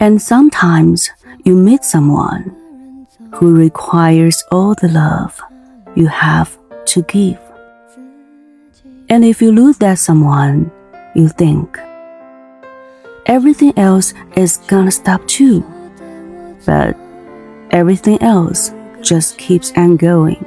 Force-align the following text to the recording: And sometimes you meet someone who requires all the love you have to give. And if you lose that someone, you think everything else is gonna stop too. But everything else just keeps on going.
And 0.00 0.20
sometimes 0.20 1.10
you 1.44 1.54
meet 1.54 1.84
someone 1.84 3.06
who 3.34 3.54
requires 3.54 4.42
all 4.50 4.74
the 4.74 4.88
love 4.88 5.38
you 5.94 6.06
have 6.06 6.58
to 6.86 7.02
give. 7.02 7.38
And 9.10 9.26
if 9.26 9.42
you 9.42 9.52
lose 9.52 9.76
that 9.78 9.98
someone, 9.98 10.72
you 11.14 11.28
think 11.28 11.78
everything 13.26 13.76
else 13.76 14.14
is 14.36 14.56
gonna 14.68 14.90
stop 14.90 15.26
too. 15.26 15.62
But 16.64 16.96
everything 17.70 18.22
else 18.22 18.72
just 19.02 19.36
keeps 19.36 19.70
on 19.76 19.98
going. 19.98 20.44